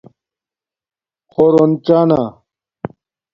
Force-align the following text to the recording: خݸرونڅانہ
خݸرونڅانہ 1.31 2.21